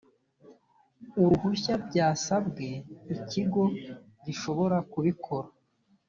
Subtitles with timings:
[1.21, 2.67] uruhushya byasabwe
[3.15, 3.63] ikigo
[4.23, 5.49] gishobora kubikora